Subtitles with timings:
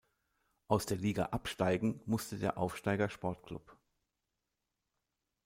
[0.67, 3.77] Aus der Liga absteigen musste der Aufsteiger Sportklub.